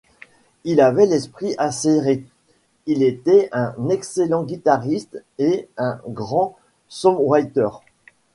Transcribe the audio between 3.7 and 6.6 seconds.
excellent guitariste et un grand